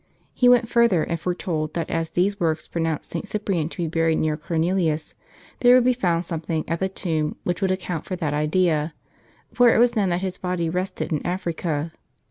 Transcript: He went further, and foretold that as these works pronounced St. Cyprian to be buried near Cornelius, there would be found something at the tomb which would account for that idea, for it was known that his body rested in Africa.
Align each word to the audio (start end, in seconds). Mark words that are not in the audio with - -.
He 0.33 0.49
went 0.49 0.67
further, 0.67 1.03
and 1.03 1.19
foretold 1.19 1.75
that 1.75 1.91
as 1.91 2.09
these 2.09 2.39
works 2.39 2.67
pronounced 2.67 3.11
St. 3.11 3.27
Cyprian 3.27 3.69
to 3.69 3.77
be 3.77 3.87
buried 3.87 4.17
near 4.17 4.35
Cornelius, 4.35 5.13
there 5.59 5.75
would 5.75 5.83
be 5.83 5.93
found 5.93 6.25
something 6.25 6.67
at 6.67 6.79
the 6.79 6.89
tomb 6.89 7.35
which 7.43 7.61
would 7.61 7.69
account 7.69 8.05
for 8.05 8.15
that 8.15 8.33
idea, 8.33 8.95
for 9.53 9.71
it 9.71 9.77
was 9.77 9.95
known 9.95 10.09
that 10.09 10.21
his 10.23 10.39
body 10.39 10.71
rested 10.71 11.13
in 11.13 11.23
Africa. 11.23 11.91